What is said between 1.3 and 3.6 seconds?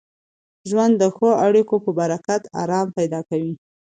اړیکو په برکت ارام پیدا کوي.